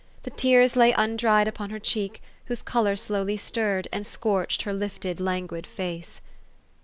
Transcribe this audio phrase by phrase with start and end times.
[0.23, 4.73] The tears lay un dried upon her cheek, whose color slowly stirred, and scorched her
[4.73, 6.21] lifted, languid face.